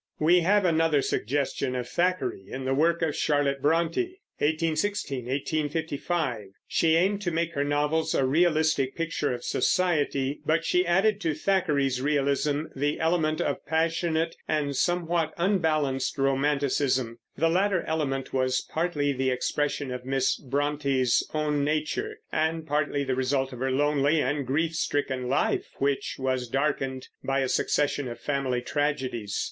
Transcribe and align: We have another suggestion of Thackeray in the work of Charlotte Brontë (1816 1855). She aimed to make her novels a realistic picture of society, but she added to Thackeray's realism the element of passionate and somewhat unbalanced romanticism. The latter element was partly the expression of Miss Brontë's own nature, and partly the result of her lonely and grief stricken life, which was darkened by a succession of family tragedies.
We 0.17 0.39
have 0.39 0.65
another 0.65 1.03
suggestion 1.03 1.75
of 1.75 1.87
Thackeray 1.87 2.45
in 2.49 2.65
the 2.65 2.73
work 2.73 3.03
of 3.03 3.15
Charlotte 3.15 3.61
Brontë 3.61 4.17
(1816 4.41 5.25
1855). 5.27 6.47
She 6.67 6.95
aimed 6.95 7.21
to 7.21 7.29
make 7.29 7.53
her 7.53 7.63
novels 7.63 8.15
a 8.15 8.25
realistic 8.25 8.95
picture 8.95 9.31
of 9.31 9.43
society, 9.43 10.41
but 10.43 10.65
she 10.65 10.87
added 10.87 11.21
to 11.21 11.35
Thackeray's 11.35 12.01
realism 12.01 12.63
the 12.75 12.99
element 12.99 13.41
of 13.41 13.63
passionate 13.67 14.35
and 14.47 14.75
somewhat 14.75 15.35
unbalanced 15.37 16.17
romanticism. 16.17 17.19
The 17.37 17.49
latter 17.49 17.83
element 17.83 18.33
was 18.33 18.61
partly 18.67 19.13
the 19.13 19.29
expression 19.29 19.91
of 19.91 20.03
Miss 20.03 20.43
Brontë's 20.43 21.29
own 21.31 21.63
nature, 21.63 22.17
and 22.31 22.65
partly 22.65 23.03
the 23.03 23.13
result 23.13 23.53
of 23.53 23.59
her 23.59 23.69
lonely 23.69 24.19
and 24.19 24.47
grief 24.47 24.73
stricken 24.73 25.29
life, 25.29 25.67
which 25.75 26.15
was 26.17 26.47
darkened 26.47 27.07
by 27.23 27.41
a 27.41 27.47
succession 27.47 28.07
of 28.07 28.19
family 28.19 28.63
tragedies. 28.63 29.39